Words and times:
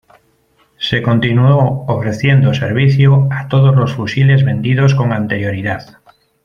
Se 0.79 1.03
continuó 1.03 1.85
ofreciendo 1.87 2.55
servicio 2.55 3.27
a 3.29 3.47
todos 3.49 3.75
los 3.75 3.93
fusiles 3.93 4.43
vendidos 4.43 4.95
con 4.95 5.13
anterioridad. 5.13 5.99